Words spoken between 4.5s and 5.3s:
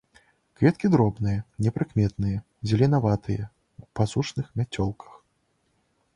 мяцёлках.